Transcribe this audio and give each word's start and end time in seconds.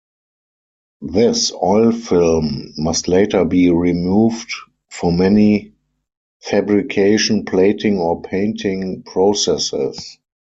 This 1.05 1.51
oil 1.53 1.91
film 1.91 2.73
must 2.75 3.07
later 3.07 3.45
be 3.45 3.69
removed 3.69 4.51
for 4.89 5.11
many 5.11 5.73
fabrication, 6.41 7.45
plating 7.45 7.99
or 7.99 8.19
painting 8.23 9.03
processes. 9.03 10.17